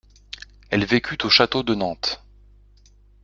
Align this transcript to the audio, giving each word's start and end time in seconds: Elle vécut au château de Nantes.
Elle 0.71 0.83
vécut 0.85 1.19
au 1.25 1.29
château 1.29 1.61
de 1.61 1.75
Nantes. 1.75 2.23